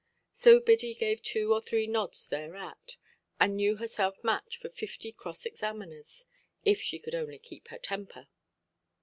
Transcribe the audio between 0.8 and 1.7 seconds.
gave two or